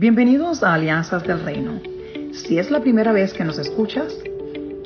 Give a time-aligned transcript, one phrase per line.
[0.00, 1.72] Bienvenidos a Alianzas del Reino.
[2.32, 4.16] Si es la primera vez que nos escuchas,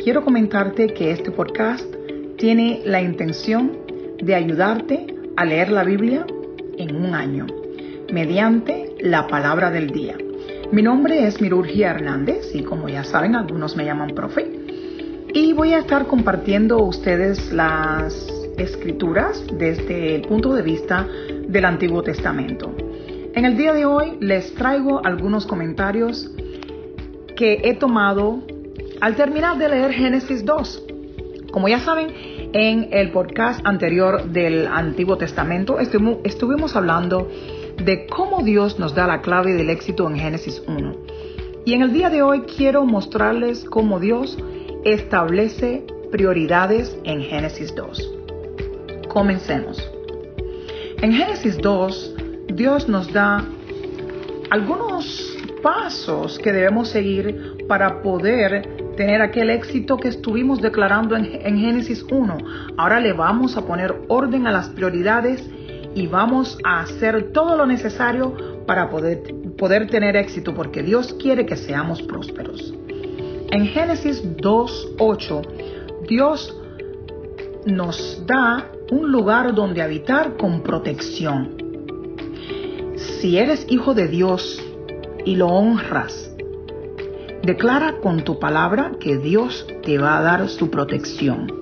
[0.02, 1.86] quiero comentarte que este podcast
[2.36, 3.78] tiene la intención
[4.20, 5.06] de ayudarte
[5.36, 6.26] a leer la Biblia
[6.78, 7.46] en un año,
[8.12, 10.16] mediante la palabra del día.
[10.72, 14.50] Mi nombre es Mirurgia Hernández y como ya saben, algunos me llaman profe.
[15.32, 18.16] Y voy a estar compartiendo ustedes las
[18.58, 21.06] escrituras desde el punto de vista
[21.46, 22.74] del Antiguo Testamento.
[23.34, 26.30] En el día de hoy les traigo algunos comentarios
[27.36, 28.44] que he tomado
[29.00, 30.84] al terminar de leer Génesis 2.
[31.50, 32.14] Como ya saben,
[32.52, 37.28] en el podcast anterior del Antiguo Testamento estuvimos hablando
[37.84, 40.96] de cómo Dios nos da la clave del éxito en Génesis 1.
[41.64, 44.38] Y en el día de hoy quiero mostrarles cómo Dios
[44.84, 48.14] establece prioridades en Génesis 2.
[49.08, 49.90] Comencemos.
[51.02, 52.13] En Génesis 2
[52.48, 53.44] Dios nos da
[54.50, 62.04] algunos pasos que debemos seguir para poder tener aquel éxito que estuvimos declarando en, Génesis
[62.08, 62.36] 1.
[62.76, 65.42] Ahora le vamos a poner orden a las prioridades
[65.94, 68.36] y vamos a hacer todo lo necesario
[68.66, 69.22] para poder,
[69.56, 72.74] poder tener éxito, porque Dios quiere que seamos prósperos.
[73.50, 76.56] En Génesis 2.8, Dios
[77.66, 81.63] nos da un lugar donde habitar con protección
[83.20, 84.62] si eres hijo de Dios
[85.24, 86.30] y lo honras,
[87.42, 91.52] declara con tu palabra que Dios te va a dar su protección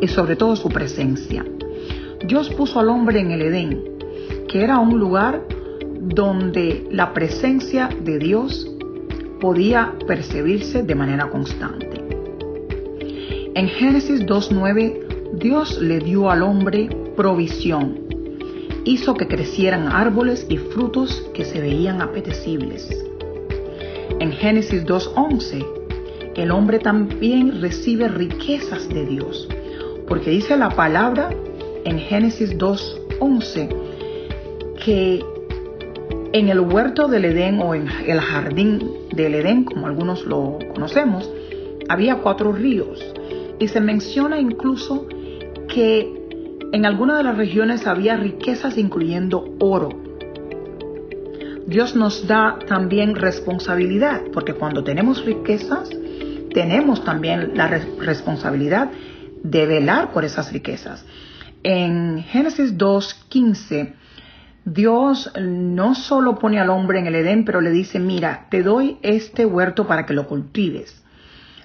[0.00, 1.44] y sobre todo su presencia.
[2.26, 3.84] Dios puso al hombre en el Edén,
[4.48, 5.42] que era un lugar
[6.00, 8.70] donde la presencia de Dios
[9.40, 12.02] podía percibirse de manera constante.
[13.54, 18.05] En Génesis 2.9, Dios le dio al hombre provisión
[18.86, 22.88] hizo que crecieran árboles y frutos que se veían apetecibles.
[24.20, 25.66] En Génesis 2.11,
[26.36, 29.48] el hombre también recibe riquezas de Dios,
[30.06, 31.30] porque dice la palabra
[31.84, 33.68] en Génesis 2.11
[34.84, 35.24] que
[36.32, 41.28] en el huerto del Edén o en el jardín del Edén, como algunos lo conocemos,
[41.88, 43.04] había cuatro ríos
[43.58, 45.08] y se menciona incluso
[45.68, 46.15] que
[46.72, 49.88] en algunas de las regiones había riquezas incluyendo oro.
[51.66, 55.90] Dios nos da también responsabilidad, porque cuando tenemos riquezas,
[56.52, 58.90] tenemos también la responsabilidad
[59.42, 61.04] de velar por esas riquezas.
[61.62, 63.94] En Génesis 2.15,
[64.64, 68.98] Dios no solo pone al hombre en el Edén, pero le dice, mira, te doy
[69.02, 71.02] este huerto para que lo cultives.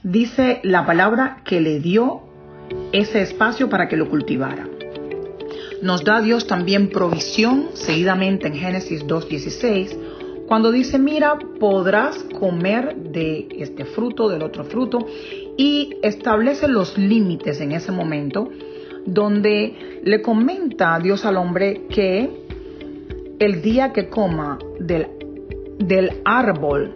[0.04, 2.22] Dice la palabra que le dio
[2.92, 4.68] ese espacio para que lo cultivara.
[5.82, 9.98] Nos da Dios también provisión, seguidamente en Génesis 2.16,
[10.48, 15.00] cuando dice, mira, podrás comer de este fruto, del otro fruto,
[15.58, 18.50] y establece los límites en ese momento,
[19.06, 22.30] donde le comenta Dios al hombre que
[23.40, 25.08] el día que coma del,
[25.80, 26.96] del árbol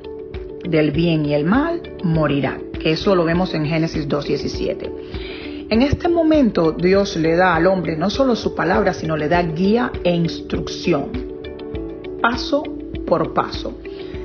[0.70, 2.60] del bien y el mal, morirá.
[2.84, 5.35] Eso lo vemos en Génesis 2.17.
[5.68, 9.42] En este momento Dios le da al hombre no solo su palabra, sino le da
[9.42, 11.10] guía e instrucción,
[12.22, 12.62] paso
[13.08, 13.76] por paso.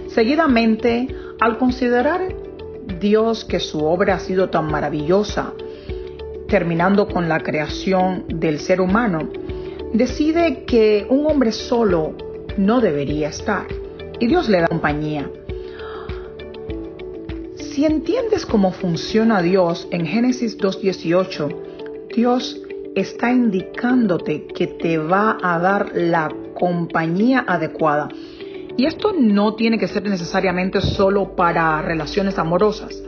[0.09, 1.09] Seguidamente,
[1.41, 2.35] al considerar
[3.01, 5.55] Dios que su obra ha sido tan maravillosa,
[6.47, 9.31] terminando con la creación del ser humano,
[9.95, 12.13] decide que un hombre solo
[12.59, 13.67] no debería estar
[14.19, 15.31] y Dios le da compañía.
[17.81, 22.61] Si entiendes cómo funciona Dios en Génesis 2.18, Dios
[22.95, 28.11] está indicándote que te va a dar la compañía adecuada.
[28.77, 33.03] Y esto no tiene que ser necesariamente solo para relaciones amorosas.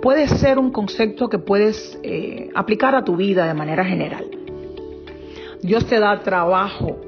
[0.00, 4.26] Puede ser un concepto que puedes eh, aplicar a tu vida de manera general.
[5.60, 7.00] Dios te da trabajo.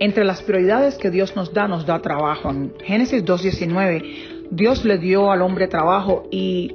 [0.00, 2.50] Entre las prioridades que Dios nos da, nos da trabajo.
[2.50, 6.74] En Génesis 2.19 Dios le dio al hombre trabajo y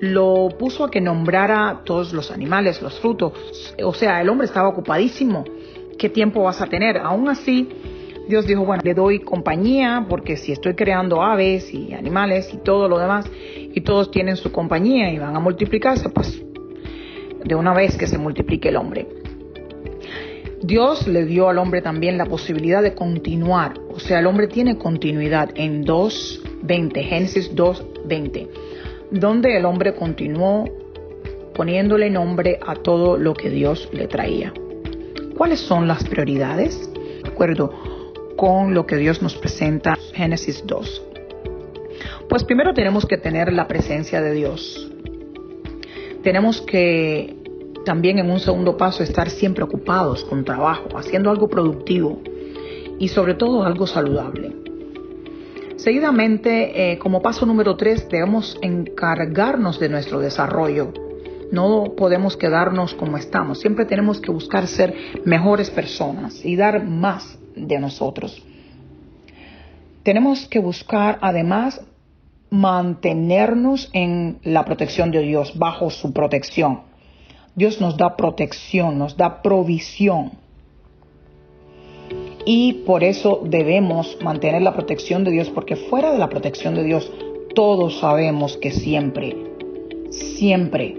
[0.00, 3.32] lo puso a que nombrara todos los animales, los frutos.
[3.82, 5.44] O sea, el hombre estaba ocupadísimo.
[5.98, 6.98] ¿Qué tiempo vas a tener?
[6.98, 7.68] Aún así,
[8.28, 12.88] Dios dijo, bueno, le doy compañía porque si estoy creando aves y animales y todo
[12.88, 16.42] lo demás y todos tienen su compañía y van a multiplicarse, pues
[17.44, 19.08] de una vez que se multiplique el hombre.
[20.62, 24.78] Dios le dio al hombre también la posibilidad de continuar, o sea, el hombre tiene
[24.78, 28.48] continuidad en dos 20, Génesis 2, 20,
[29.10, 30.64] donde el hombre continuó
[31.54, 34.52] poniéndole nombre a todo lo que Dios le traía.
[35.36, 36.92] ¿Cuáles son las prioridades?
[37.22, 37.72] De acuerdo,
[38.36, 41.02] con lo que Dios nos presenta en Génesis 2.
[42.28, 44.90] Pues primero tenemos que tener la presencia de Dios.
[46.22, 47.36] Tenemos que
[47.84, 52.20] también en un segundo paso estar siempre ocupados con trabajo, haciendo algo productivo
[52.98, 54.65] y sobre todo algo saludable.
[55.86, 56.50] Seguidamente,
[56.94, 60.92] eh, como paso número tres, debemos encargarnos de nuestro desarrollo.
[61.52, 63.60] No podemos quedarnos como estamos.
[63.60, 64.92] Siempre tenemos que buscar ser
[65.24, 68.42] mejores personas y dar más de nosotros.
[70.02, 71.80] Tenemos que buscar además
[72.50, 76.80] mantenernos en la protección de Dios, bajo su protección.
[77.54, 80.32] Dios nos da protección, nos da provisión.
[82.48, 86.84] Y por eso debemos mantener la protección de Dios, porque fuera de la protección de
[86.84, 87.10] Dios,
[87.56, 89.36] todos sabemos que siempre,
[90.10, 90.96] siempre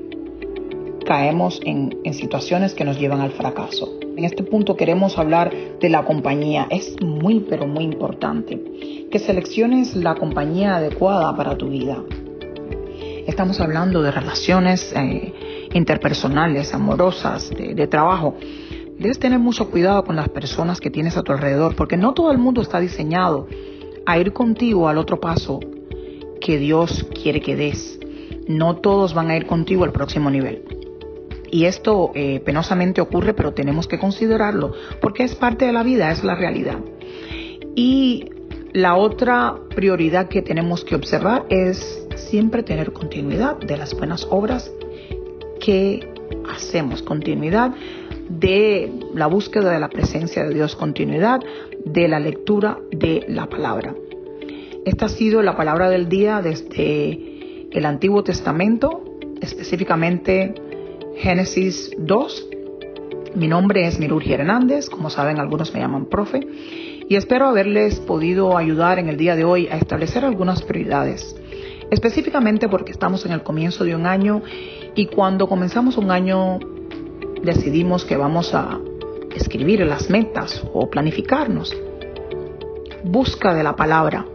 [1.06, 3.98] caemos en, en situaciones que nos llevan al fracaso.
[4.18, 6.68] En este punto queremos hablar de la compañía.
[6.70, 8.62] Es muy, pero muy importante
[9.10, 12.04] que selecciones la compañía adecuada para tu vida.
[13.26, 15.34] Estamos hablando de relaciones eh,
[15.74, 18.36] interpersonales, amorosas, de, de trabajo.
[19.00, 22.32] Debes tener mucho cuidado con las personas que tienes a tu alrededor, porque no todo
[22.32, 23.48] el mundo está diseñado
[24.08, 25.60] a ir contigo al otro paso
[26.42, 28.00] que Dios quiere que des.
[28.48, 30.64] No todos van a ir contigo al próximo nivel.
[31.52, 36.12] Y esto eh, penosamente ocurre, pero tenemos que considerarlo, porque es parte de la vida,
[36.12, 36.80] es la realidad.
[37.76, 38.32] Y
[38.74, 44.72] la otra prioridad que tenemos que observar es siempre tener continuidad de las buenas obras
[45.60, 46.12] que
[46.50, 47.74] hacemos, continuidad
[48.30, 51.40] de la búsqueda de la presencia de Dios, continuidad
[51.86, 53.96] de la lectura de la palabra.
[54.86, 59.04] Esta ha sido la palabra del día desde el Antiguo Testamento,
[59.42, 60.56] específicamente
[61.18, 62.50] Génesis 2.
[63.36, 66.40] Mi nombre es Mirurgi Hernández, como saben algunos me llaman profe,
[67.10, 71.36] y espero haberles podido ayudar en el día de hoy a establecer algunas prioridades,
[71.92, 74.42] específicamente porque estamos en el comienzo de un año
[74.96, 76.60] y cuando comenzamos un año
[77.44, 78.80] decidimos que vamos a
[79.36, 81.76] escribir las metas o planificarnos.
[83.04, 84.26] Busca de la palabra,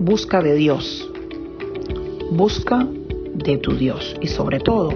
[0.00, 1.08] busca de Dios,
[2.30, 2.86] busca
[3.34, 4.92] de tu Dios y sobre todo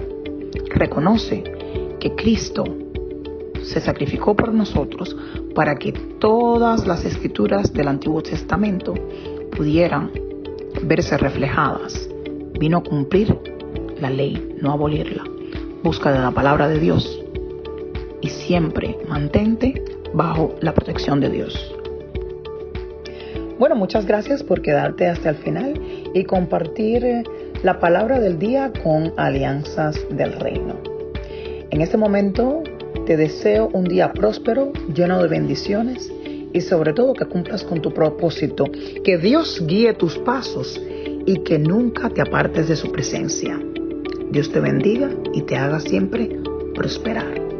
[0.73, 1.43] reconoce
[1.99, 2.63] que Cristo
[3.63, 5.15] se sacrificó por nosotros
[5.53, 8.93] para que todas las escrituras del Antiguo Testamento
[9.55, 10.11] pudieran
[10.83, 12.09] verse reflejadas.
[12.59, 13.37] Vino a cumplir
[13.99, 15.30] la ley, no abolirla.
[15.83, 17.19] Busca de la palabra de Dios
[18.21, 19.83] y siempre mantente
[20.13, 21.75] bajo la protección de Dios.
[23.57, 25.73] Bueno, muchas gracias por quedarte hasta el final
[26.13, 27.23] y compartir
[27.63, 30.75] la palabra del día con alianzas del reino.
[31.71, 32.61] En este momento
[33.07, 36.11] te deseo un día próspero, lleno de bendiciones
[36.53, 38.65] y sobre todo que cumplas con tu propósito,
[39.03, 40.79] que Dios guíe tus pasos
[41.25, 43.59] y que nunca te apartes de su presencia.
[44.31, 46.39] Dios te bendiga y te haga siempre
[46.73, 47.50] prosperar.